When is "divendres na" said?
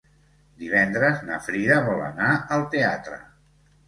0.61-1.37